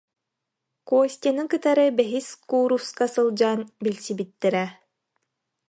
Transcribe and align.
Костяны 0.89 1.43
кытары 1.51 1.85
бэһис 1.97 2.27
кууруска 2.49 3.05
сылдьан 3.13 3.59
билси- 3.83 4.17
биттэрэ 4.19 4.65